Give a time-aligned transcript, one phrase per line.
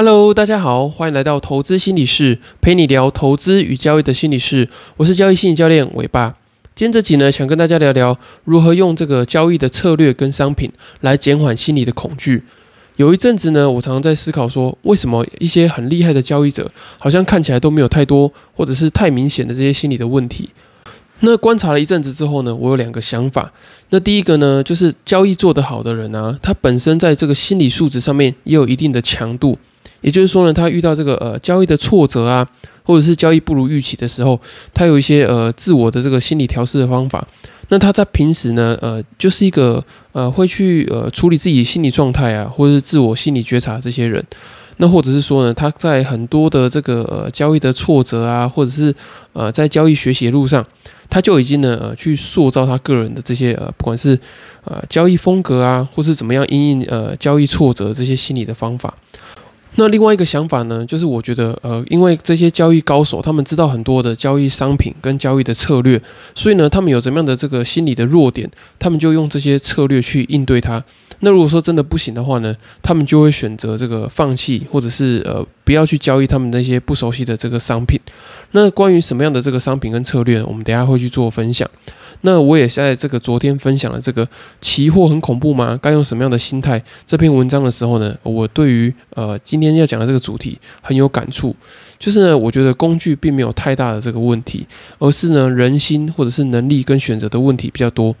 [0.00, 4.68] Hello，大家好，欢迎来到投资心理室，陪你聊投资与交易的心理室。
[4.96, 6.36] 我是交易心理教练伟爸。
[6.76, 12.44] 今天这集呢，想跟大家聊聊如何用这个交易的策略跟商品来减缓心理的恐惧。
[12.94, 16.70] 有一阵子呢，我常常在思考说，为什么一些很厉害的交易者，
[17.00, 20.48] 好像看起来都没有太多或者是太明显的这些心理的问题。
[21.22, 23.52] 那观察了一阵子之后呢，我有两个想法。
[23.90, 29.58] 那第一个呢，就是交易做得好的人啊，他本身在这个心理素质上面也有一定的强度。
[30.00, 32.46] 也就是说呢，他遇到这个呃交易的挫折啊，
[32.84, 34.40] 或者是交易不如预期的时候，
[34.72, 37.26] 他有一些呃自我的这个心理调试的方法。
[37.70, 44.24] 那他在平时呢，呃，就是一个呃会去呃处理自己心理状态啊，或者是自我心理觉察这些人。
[44.78, 48.94] 那或者是说呢，他在很多的这个呃交易的挫折啊，或者是
[49.32, 50.64] 呃在交易学习的路上，
[51.10, 54.18] 他就已经呢呃去塑造他个人的这些呃不管是
[54.64, 58.94] 呃交易风格啊，或是怎么样因应呃交易挫折这些心理的方法。
[59.78, 66.02] 那另外一个想法呢，就是我觉得呃，因为这些交易高手他们知道很多的交易商品跟交易的策略，
[66.34, 70.82] 所以呢，他们有怎么样的这个心理的弱点，他们就用这些策略去应对它。
[71.20, 78.00] 那如果说真的不行的话呢，他们就会选择这个放弃，或者是呃不要去交易他们那些不熟悉的这个商品。
[78.50, 81.68] 那关于什么样的这个商品跟策略，我们等下会去做分享。
[82.22, 84.28] 那我也在这个昨天分享了这个
[84.60, 85.78] 期货很恐怖吗？
[85.80, 86.82] 该用什么样的心态？
[87.06, 91.54] 这篇文章的时候呢，我对于呃今天要讲的这个主题很有感触。
[91.98, 94.66] 就是呢，我觉得工具并没有太大的这个问题，
[94.98, 98.14] 而是呢人心或者是能力跟选择的问题比较多。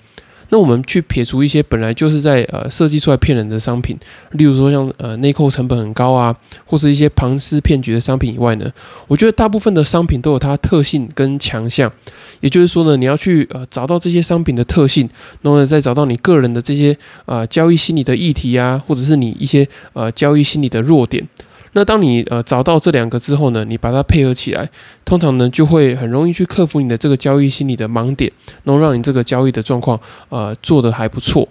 [0.50, 3.96] 那我们去撇除一些本来就是在呃设计出来骗人的商品，
[4.32, 8.70] 例如说像呃内扣成本很高啊，或是一些庞氏骗局的商品以外呢，
[9.06, 11.92] 我觉得大部分的商品都有它特性跟强项。
[12.40, 15.08] 也就是说呢，你要去呃找到这些商品的特性，
[15.42, 16.96] 然后呢再找到你个人的这些
[17.26, 21.26] 呃交易心理的议题啊，或者是你一些呃交易心理的弱点。
[21.78, 24.68] 那当你呃找到这两个之后呢，你把它配合起来，
[25.04, 28.32] 通常呢就会很容易去克服你的这个交易心理的盲点，
[28.64, 31.46] 能让你这个交易的状况呃做得还不错。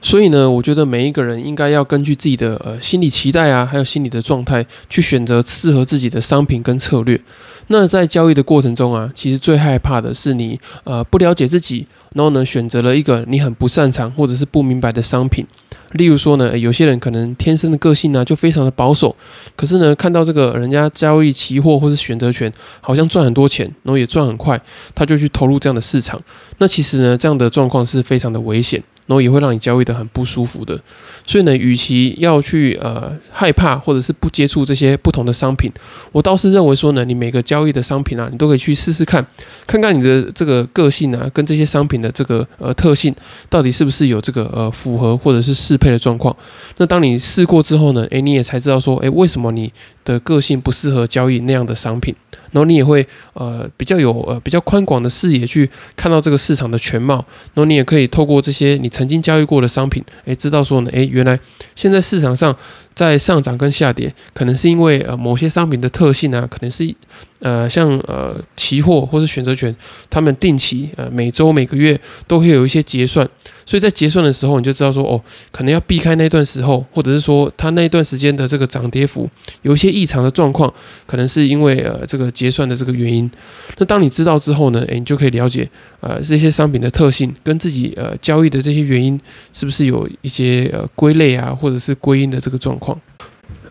[0.00, 7.20] 所以呢，我觉得每一个人应该要根据自己的呃心理期待啊，还有心理的状态，去选择适合自己的商品跟策略。
[7.66, 15.46] 那在交易的过程中啊，其实最害怕的是你呃不了解自己，然后呢选择了一个你很不擅长或者是不明白的商品。
[15.94, 19.14] 例如说呢，有些人可能天生的个性呢就非常的保守，
[19.56, 24.60] 可是呢看到这个人家交易期货或是选择权好像赚很多钱，然后也赚很快，
[24.94, 26.20] 他就去投入这样的市场。
[26.58, 28.82] 那其实呢这样的状况是非常的危险。
[29.06, 30.80] 然后也会让你交易的很不舒服的，
[31.26, 35.70] 所以呢，与其要去呃害怕或者是不接触这些不同的商品，
[36.12, 39.24] 我倒是认为说呢，你每个交易的商品啊，你都可以去试试看，
[39.66, 43.14] 看看你的这个个性啊，跟这些商品的这个呃特性
[43.50, 46.34] 到底是不是有这个呃符合或者是适配的状况。
[46.78, 49.70] 那当你试过之后呢，诶，你也才知道说，诶，为什么你
[50.04, 52.14] 的个性不适合交易那样的商品。
[52.50, 57.16] 然后你也会呃比较有呃比较宽广的视野去看到这个市场的全貌，
[57.54, 61.38] 然后你也可以透过这些你曾经交易过的商品，诶，知道说呢，诶，原来
[61.74, 62.54] 现在市场上
[62.94, 66.94] 在上涨跟下跌，可能是因为呃某些商品的特性啊，可能是。
[67.40, 69.74] 呃，像呃期货或者选择权，
[70.08, 73.28] 他们定期呃每周每个月都会有一些结算，
[73.66, 75.20] 所以在结算的时候，你就知道说哦，
[75.50, 79.28] 可能要避开那段时候，或者是说它那段时间的这个涨跌幅
[79.62, 80.72] 有一些异常的状况，
[81.06, 83.30] 可能是因为呃这个结算的这个原因。
[83.78, 85.68] 那当你知道之后呢，诶，你就可以了解
[86.00, 89.18] 呃这些商品的特性跟自己呃交易的这些原因
[89.52, 93.00] 是不是有一些呃归类啊，或者是归因的这个状况。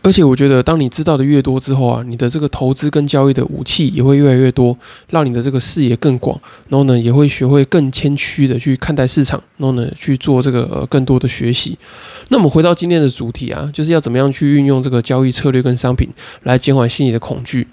[0.03, 4.77] 而且我觉得，当你知道的越多之后啊，你的这个投资跟交易的武器也会越来越多，
[5.09, 6.37] 让你的这个视野更广，
[6.67, 11.77] 然后呢，也会学会更谦虚的去看待市场，然后呢，去做这个呃更多的学习。
[12.27, 16.09] 那我们回到今天的主题啊，就是要怎么样去运用这个交易策略跟商品
[16.43, 17.65] 来减缓心理的恐惧。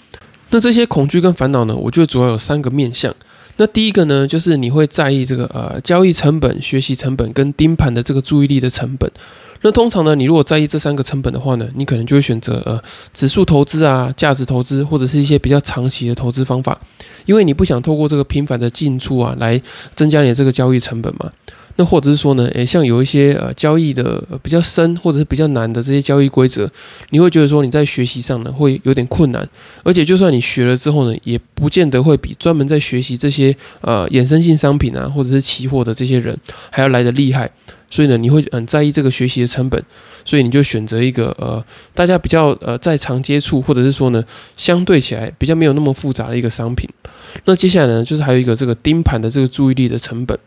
[0.50, 3.12] 那这些恐惧跟烦恼呢，我觉得主要有三个面向。
[3.56, 9.10] 那第一个呢，就是你会在意这个呃交易成本、学习成本跟盯盘的这个注意力的成本。
[9.62, 12.82] 那通常呢，你如果在意这三个成本的话呢，你可能就会选择呃
[13.12, 16.80] 指数投资啊、价值投资或者是一些比较长期的投资方法，
[17.26, 19.60] 因为你不想透过这个频繁的进出啊来
[19.94, 21.30] 增加你的这个交易成本嘛。
[21.76, 26.70] 那或者是说呢，诶，像有一些呃交易的比较深或者是比较难的这些交易规则，
[27.10, 29.48] 你会觉得说你在学习上呢会有点困难，
[29.82, 36.36] 而且就算你学了之后呢，也不见得会比专门在学习这些呃衍生性商品啊或者是期货的这些人
[36.70, 37.50] 还要来的厉害。
[37.90, 39.82] 所以呢，你会很在意这个学习的成本，
[40.24, 44.24] 所以你就选择一个呃，大家比较呃在常接触，或者是说呢，
[44.56, 46.88] 相对起来比较没有那么复杂的一个商品。
[47.44, 50.38] 那接下来呢，就是还有一个这个盯盘的这个注意力的成本，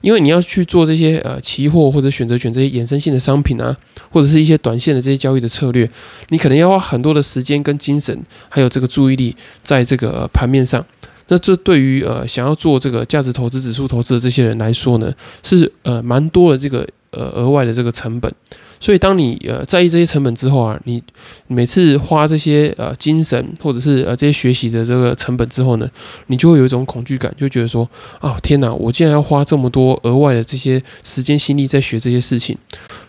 [0.00, 3.76] 因为你要去做这些呃期货或者选择权这些衍生性的商品啊，
[4.10, 5.88] 或者是一些短线的这些交易的策略，
[6.28, 8.16] 你可能要花很多的时间跟精神，
[8.48, 10.84] 还有这个注意力在这个盘面上。
[11.28, 18.32] 那这对于呃想要做这个价值投资、指数投资的这些人来说呢，是呃蛮多的这个呃额外的这个成本。
[18.80, 21.00] 所以当你呃在意这些成本之后啊，你
[21.46, 25.88] 每次花这些呃精神或者是呃这些学习的这个成本之后呢，
[26.26, 27.88] 你就会有一种恐惧感，就觉得说
[28.18, 32.58] 啊天哪，我竟然要花这么多额外的这些时间心力在学这些事情。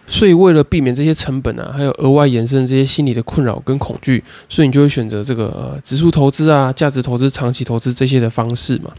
[0.05, 8.91] 所以，为了避免这些成本啊，还有额外延伸这些心理的困扰跟恐惧，所以你就会选择这个呃指数投资啊、价值投资、长期投资这些的方式嘛。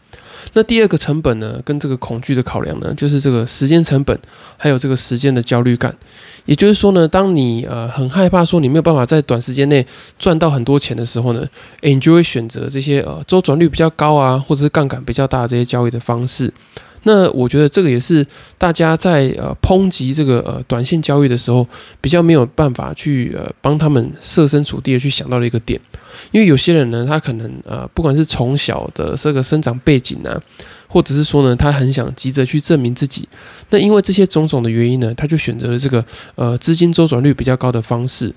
[0.55, 4.19] 那第二个成本呢，跟这个恐惧的考量呢，就是这个时间成本，
[4.57, 5.95] 还有这个时间的焦虑感。
[6.47, 9.87] 也就是说呢，当你呃很害怕说你没有办法在短时间内
[10.19, 11.47] 赚到很多钱的时候呢，
[11.81, 16.53] 诶，你就会选择这些呃周转率比较高啊，或者是杠杆比较大的这些交易的方式。
[17.05, 18.27] 那我觉得这个也是
[18.59, 21.67] 大家在呃抨击这个呃短线交易的时候，
[22.01, 25.81] 比较没有办法去呃帮他们设身处地的去想到的一个点，
[26.33, 30.41] 因为有些人呢，他可能呃不管是从小的这个生长背景啊，
[30.89, 33.29] 或者是说呢，他很想急着去证明自己，
[33.71, 36.05] 那因为这些种种的原因呢，他就选择了这个
[36.35, 38.33] 呃资金周转率比较高的方式。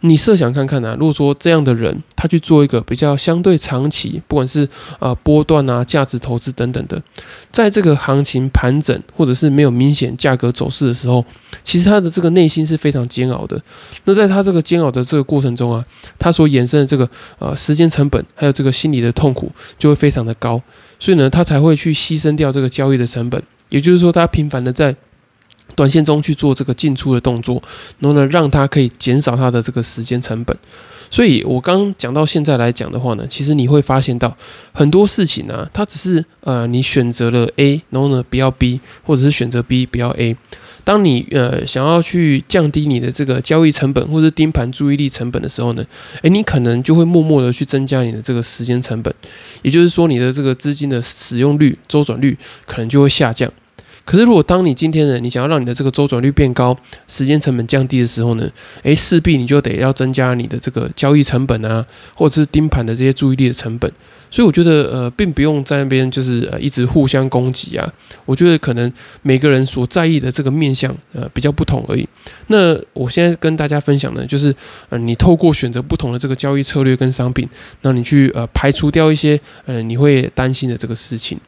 [0.00, 0.96] 你设想看看呢？
[0.98, 4.68] 如果说这样的人，他去做一个比较相对长期，不管是
[5.00, 7.02] 呃波段啊、价值投资等等的，
[7.50, 11.24] 在这个行情盘整或者是没有明显价格走势的时候，
[11.64, 13.60] 其实他的这个内心是非常煎熬的。
[14.04, 15.84] 那在他这个煎熬的这个过程中啊，
[16.16, 17.08] 他所衍生的这个
[17.40, 20.62] 呃时间成本，还有这个心理的痛苦，就会非常的高。
[21.00, 23.42] 所以呢，他才会去牺牲掉这个交易的成本。
[23.70, 24.94] 也就是说，他频繁的在。
[25.74, 27.62] 短线中去做这个进出的动作，
[27.98, 30.56] 然后呢，让它可以减少它的这个时间成本。
[31.10, 34.36] 所以我刚讲到现在来讲的话呢，其实你会发现到
[34.72, 40.36] 很多事情呢，它只是呃，你选择了 A，然后呢不要 B，或者是选择 B 不要 A。
[40.84, 45.84] 当你呃想要去降低你的这个交易成本或者盯盘注意力成本的时候呢，
[46.22, 49.14] 诶，你可能就会默默的去增加你的这个时间成本，
[49.62, 52.36] 也就是说你的这个资金的使用率、周转率
[52.66, 53.50] 可能就会下降。
[54.08, 56.74] 可是，如果当你今天呢，你想要让你的这个周转率变高，
[57.06, 58.50] 时间成本降低的时候呢，
[58.82, 61.84] 诶，势必你就得要增加你的这个交易成本啊，
[62.14, 63.92] 或者是盯盘的这些注意力的成本。
[64.30, 67.86] 所以我觉得，呃，并不用在那边就是呃一直互相攻击啊。
[68.24, 68.90] 我觉得可能
[69.20, 72.08] 每个人所在意的这个面向，呃，比较不同而已。
[72.46, 74.54] 那我现在跟大家分享的，就是
[74.88, 77.46] 呃，你透过选择不同的这个交易策略跟商品，
[77.82, 81.38] 那你去呃排除掉一些呃你会担心的这个事情。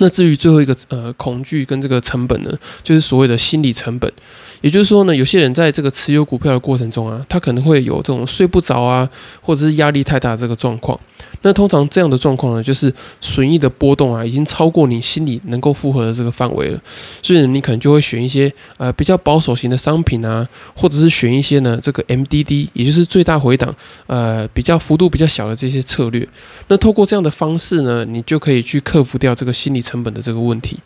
[0.00, 2.50] 那至于最后一个呃恐惧跟这个成本呢，
[2.82, 4.10] 就是所谓的心理成本。
[4.60, 9.08] 也就是说呢，有些人在这个持有股票的过程中啊，他可能会有这种睡不着啊，
[9.40, 10.98] 或者是压力太大这个状况。
[11.42, 16.78] 那通常这样的状况呢，就是损益的波动啊，已经超过你心里能够负荷的这个范围了。
[17.22, 23.74] 所以你可能就会选一些呃比较保守型的商品啊，或者是选一些呢这个 MDD，也就是最大回档
[24.06, 26.28] 呃比较幅度比较小的这些策略。
[26.68, 30.78] 那透过这样的方式呢，你就可以去克服掉这个心理成本的这个问题。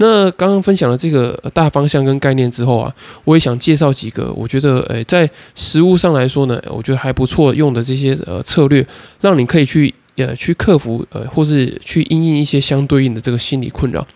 [0.00, 8.86] 那刚刚分享了这个大方向跟概念之后啊，我也想介绍几个我觉得诶在实物上来说呢，我觉得还不错用的这些呃策略，
[9.20, 14.06] 让你可以去呃去克服呃或是去应应一些相对应的这个心理困扰。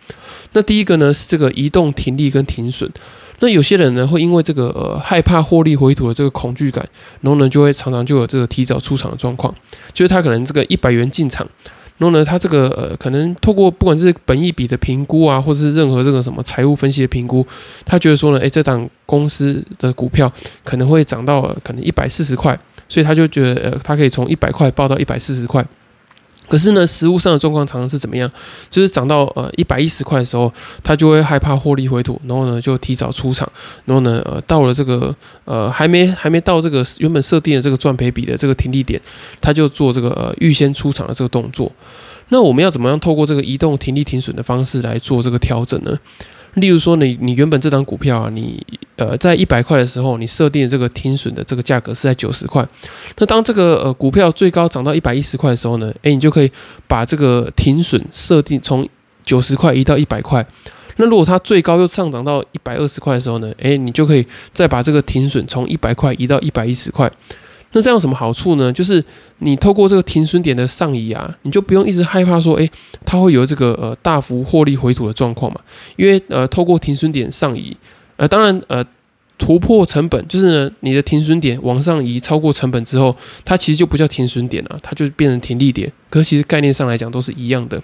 [0.52, 2.88] 那第一个呢是这个移动停利跟停损。
[3.40, 6.88] 那有些人呢会因为这个呃害怕获利回吐的这个恐惧感，
[7.22, 9.52] 然后呢就会常常就有这个提早出场的状况，
[9.92, 11.44] 就是他可能这个一百元进场。
[11.98, 17.46] 然后呢，他这个呃，可能透过不管是本益比的评估啊，或者是任何这个什么财务分析的评估，
[17.84, 20.32] 他觉得说呢，诶，这档公司的股票
[20.64, 22.58] 可能会涨到可能一百四十块，
[22.88, 25.64] 所以他就觉得呃，他可以从一百块报到一百四十块。
[26.48, 28.30] 可是呢，实物上的状况常常是怎么样？
[28.68, 33.50] 就是涨到呃一百一十块的时候，他就会害怕获利回吐，然后呢就提早出场，
[33.84, 39.00] 然后呢呃到了这个呃还没还没到这个原本设定的这个赚赔比的这个停利点，
[39.40, 41.70] 他就做这个呃预先出场的这个动作。
[42.28, 45.98] 那我们要怎么样透过这个移动停利停损的方式来做这个调整呢？
[46.54, 48.62] 例如说，你你原本这张股票啊，你
[48.96, 52.66] 呃在一百块的时候，你设定的这个停损的这个价格是在九十块。
[53.16, 56.52] 那当这个呃股票最高涨到一百一十块的时候呢，诶，你就可以
[56.86, 58.86] 把这个停损设定从
[59.24, 60.46] 九十块移到一百块。
[60.96, 67.10] 那如果它最高又上涨到一百二十块的时候呢，诶，你就可以再把这个停损从一百块移到一百一十块。
[67.72, 68.72] 那这样有什么好处呢？
[68.72, 69.02] 就是
[69.38, 72.70] 你透过这个停损点的上移啊，你就不用一直害怕说，诶，
[73.04, 75.58] 它会有这个呃大幅获利回吐的状况嘛。
[75.96, 77.76] 因为呃，透过停损点上移，
[78.16, 78.84] 呃，当然，呃，
[79.38, 85.90] 突破成本就是呢，你的停损点往上移超过成本之后，它其实就不叫停损点了，它就变成停利点。
[86.10, 87.82] 可是其实概念上来讲都是一样的。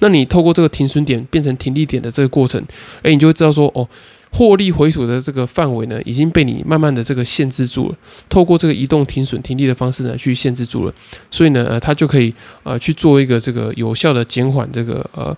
[0.00, 2.62] 那你透过这个停损点变成停利点的这个过程，
[3.02, 3.88] 哎，你就会知道说，哦。
[4.32, 7.94] 获利回吐的这个范围呢，已经被你慢慢的这个限制住了。
[8.28, 10.94] 透过这个移动停损停利的方式呢，去限制住了。
[11.30, 12.32] 所以呢，呃，它就可以
[12.62, 15.36] 呃去做一个这个有效的减缓这个呃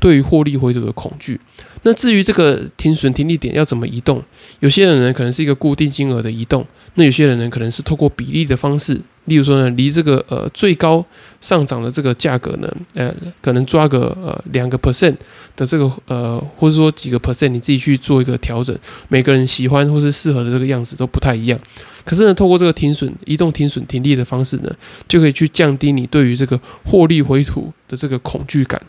[0.00, 1.40] 对于获利回吐的恐惧。
[1.82, 4.22] 那至于这个停损停利点要怎么移动，
[4.60, 9.00] 有些人呢可能是一个固定金额的移动，那有些人呢可能是透过比例的方式。
[9.26, 11.04] 例如说呢，离这个呃最高
[11.40, 15.14] 上涨的这个价格呢，呃，可能抓个呃两个 percent
[15.54, 18.76] 的这个呃，或者说几个 percent，你自己去做一个调整。
[19.06, 21.56] 每个人喜欢或是适合的这个样子都不太一样。
[22.04, 24.74] 可是呢，透过这个停损、移动停损、停利的方式呢，
[25.06, 28.80] 就可以去降低你对于这个获利回吐的这个恐惧感。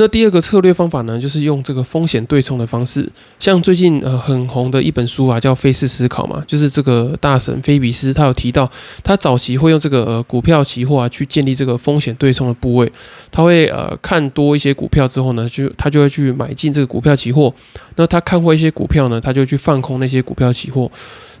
[0.00, 3.06] 那第二个策略方法呢，就是用这个风险对冲的方式。
[3.38, 8.70] 像最近呃很红的一本书啊，叫《菲斯思考》嘛，就是这个大神菲比斯他有提到，
[9.04, 12.90] 他早期会用这个呃股票期货啊去建立这个风险对冲的部位。
[13.30, 17.52] 他会呃看多一些股票之后呢，就他就会去买进这个股票期货。
[17.96, 20.90] 那他看坏一些股票呢，他就去放空那些股票期货。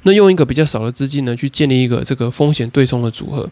[0.02, 3.48] 那用一个比较少的资金呢，去建立一个这个风险对冲的组合。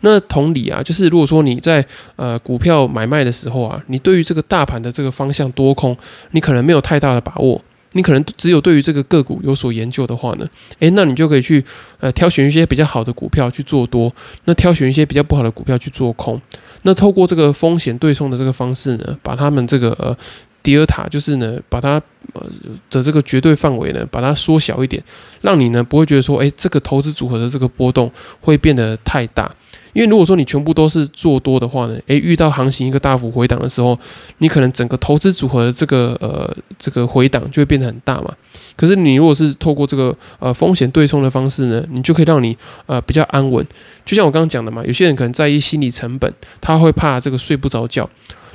[0.00, 1.84] 那同理啊，就是如果说你在
[2.16, 5.96] 呃股票买卖的时候啊，你对于这个大盘的这个方向多空，
[6.30, 7.60] 你可能没有太大的把握，
[7.92, 10.46] 你可能只有对于这个个股有所研究的话呢，
[10.78, 11.64] 诶，那你就可以去
[11.98, 14.12] 呃挑选一些比较好的股票去做多，
[14.44, 16.40] 那挑选一些比较不好的股票去做空。
[16.82, 20.16] 那透过这个风险对冲的这个方式呢，把他们这个呃。
[20.62, 21.92] 迪尔塔就是呢，把它
[22.34, 22.42] 呃
[22.90, 25.02] 的这个绝对范围呢，把它缩小一点，
[25.40, 29.50] 让你呢不会觉得说，哎，这个投资组合的这个波动会变得太大。
[29.92, 33.98] 因为如果说你全部都是做多的话呢，诶，遇到行情一个大幅回档的时候，
[34.38, 38.34] 你可能整个投资组合的这个呃这个回档就会变得很大嘛。
[38.76, 42.56] 可是你如果是透过这个呃风险对冲的方式呢，你就可以让你
[42.86, 43.66] 呃比较安稳。
[44.04, 48.08] 就像我刚刚讲的嘛，有些人可能在意心理成本，他会怕这个睡不着觉。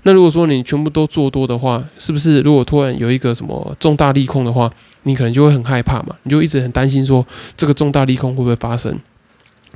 [0.04, 4.72] 那如果说你全部都做多的话，是不是如果突然有一个什么重大利空的话，
[5.04, 6.15] 你可能就会很害怕嘛？
[6.24, 7.25] 你就一直很担心说
[7.58, 9.00] 这个重大利空会不会发生？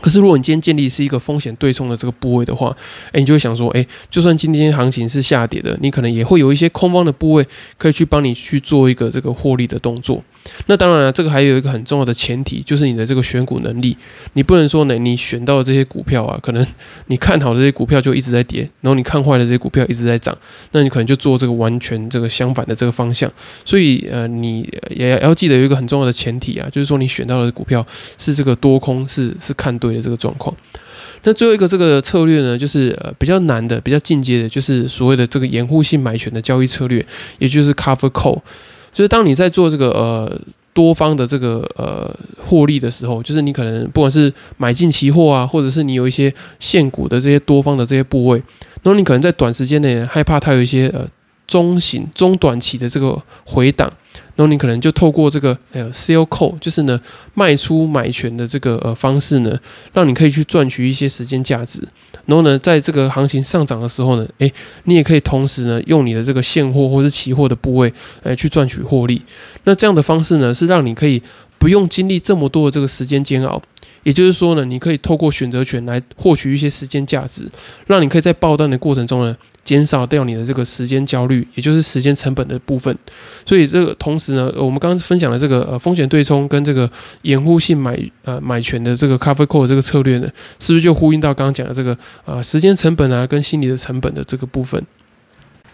[0.02, 2.76] 可是如果你今天建立是一个风险对冲的这个部位的话，
[3.12, 7.46] 诶，你就会想说，诶，就算今天行情是下跌的，你可能也会有一些空方的部位
[7.78, 10.24] 可以去帮你去做一个这个获利的动作。
[10.66, 13.96] 那当然了，这个还有一个很重要的前提，就是你的这个选股能力。
[14.34, 16.66] 你不能说呢，你选到的这些股票啊，可能
[17.08, 20.36] 你看好这些股票就一直在跌，然后你看坏的这些股票一直在涨，
[20.72, 23.32] 那你可能就做这个完全这个相反的这个方向。
[23.64, 27.86] 所以呃，你也要记得有一个很重要的前提啊，就是说你选到的股票
[28.18, 30.56] 是这个多空是是看对的这个状况。
[31.24, 37.06] 那最后一个这个策略呢，就是呃比较难的、比较进阶的，就是所谓的这个掩护性买权的交易策略，
[37.40, 38.40] 也就是 cover call。
[39.00, 40.42] 就是当你在做这个呃
[40.74, 48.44] 多方的这个呃获利的时候，就是你可能不管是买进期货啊，或者是你有一些现股的这些多方的这些部位，
[48.84, 51.08] 那你可能在短时间内害怕它有一些呃
[51.48, 53.90] 中型、中短期的这个回档。
[54.40, 56.98] 然后你可能就透过这个呃 sell call，就是呢
[57.34, 59.60] 卖出买权的这个呃方式呢，
[59.92, 61.86] 让你可以去赚取一些时间价值。
[62.26, 64.50] 然后呢，在这个行情上涨的时候呢，诶，
[64.86, 67.94] 你也可以同时呢用你的这个现货或者期货的部位，
[68.24, 69.22] 诶，去赚取获利。
[69.66, 71.22] 那这样的方式呢，是让你可以
[71.58, 73.62] 不用经历这么多的这个时间煎熬。
[74.04, 77.44] 也就是说呢，你可以透过选择权来获取一些时间价值，
[77.88, 79.36] 让你可以在爆单的过程中呢。
[79.70, 82.98] 减少掉你的这个时间焦虑，也就是时间成本的部分。
[83.46, 86.90] 所以这个同时呢，我们刚刚分享的这个呃风险对冲跟这个
[87.22, 90.28] 掩护性买呃买权的这个 cover call 这个策略呢，
[90.60, 91.96] 是不是就呼应到刚刚讲的这个
[92.26, 94.84] 呃时间成本啊跟心理的成本的这个部分？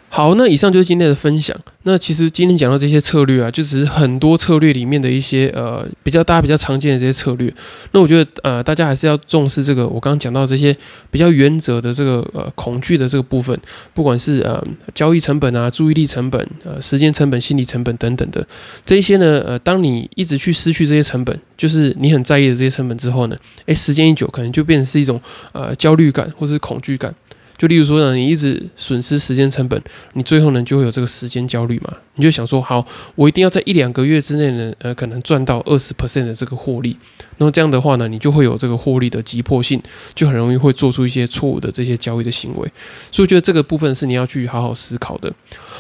[0.10, 1.54] 好，那以上就是今天的分享。
[1.84, 7.54] 那其实今天讲到这些策略啊，就只是很多策略里面的一些呃比较大家比较常见的这些策略。
[7.92, 10.76] 那我觉得呃大家还是要重视这个我刚刚讲到这些
[11.12, 13.60] 比较原则的这个呃恐惧的这个部分，
[13.94, 18.48] 不管是呃交易成本啊、注意力成本、呃时间成本、心理成本等等的
[18.86, 23.36] 这一些呢，呃当你一直去失去这些成本，就是你很在意的这些成本之后呢，
[23.66, 25.22] 诶，时间一久，可能就变成是一种
[25.52, 27.14] 呃焦虑感或是恐惧感。
[27.58, 29.82] 就例如说呢，你一直损失时间成本，
[30.14, 31.94] 你最后呢就会有这个时间焦虑嘛？
[32.16, 32.86] 你就想说，好，
[33.16, 36.96] 我一定要在一两个月之内呢，呃，可能赚到二十 percent 的这个获利。
[37.38, 39.82] 那么这样的话呢，你就会有这个获利的急迫性，
[40.14, 42.72] 就很容易会做出一些错误的这些交易的行为。
[43.12, 45.34] 所以我觉得这个部分是你要去好好思考的。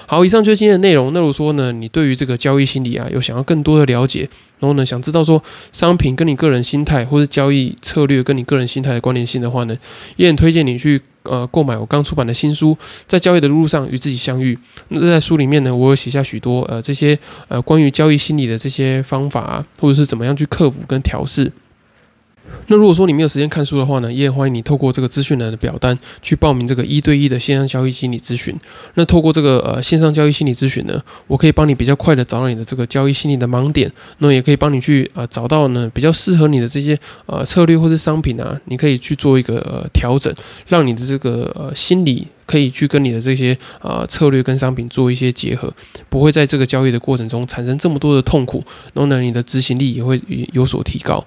[0.05, 1.13] 好，以上就是今天的内容。
[1.13, 9.75] 那如果说呢，你对于这个交易心理啊，有想要更多的了解，然后呢，想知道说商品跟你个人心态或者交易策略跟你个人心态的关联性的话呢，
[10.15, 12.71] 也很推荐你去呃购买我刚出版的新书
[13.05, 14.55] 《在交易的路上与自己相遇》。
[14.89, 21.51] 那在书里面呢，我有写下许多呃这些呃关于交易心理的这些方法啊，或者是怎么样去克服跟调试。
[22.67, 28.55] 那如果说你没有时间看书的话呢，也欢迎你透过这个资讯栏的表单去报名这个一对一的线上交易心理咨询。
[28.95, 36.97] 那透过这个呃线上交易心理咨询呢，我可以帮你比较快的找到你的这个交易心理的盲点，那也可以帮你去呃找到呢比较适合你的这些
[37.27, 40.33] 呃策略或是商品啊，你可以去做一个调整，
[40.67, 45.71] 让你的这个呃心理可以去跟你的这些呃策略跟商品做一些结合，
[46.09, 50.19] 不会在这个交易的过程中产生这么多的痛苦，然后呢你的执行力也会
[50.53, 51.23] 有所提高。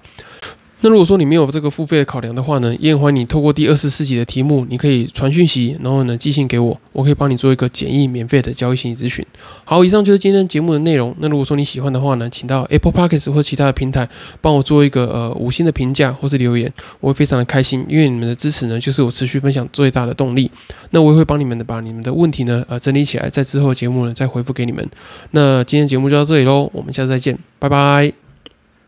[0.81, 9.25] 那如果说你没有这个付费的考量的话呢，也欢你透过第二十四集的题目，你可以传讯息，然后呢寄信给我，我可以帮你做一个简易免费的交易心理咨询。
[9.65, 11.13] 好，以上就是今天节目的内容。
[11.19, 14.07] 那如果说你喜欢的话呢，请到 Apple Podcasts 或其他的平台
[14.39, 16.71] 帮我做一个呃五星的评价或是留言，
[17.01, 20.49] 我会非常的开心，因为你们的支持呢就是我持续分享最大的动力。
[20.91, 24.87] 那我也会帮你们的把你们的问题呢呃整理起来，在之后的节目呢再回复给你们。
[25.31, 28.28] 那今天节目就到这里喽，我们下次再见，拜拜。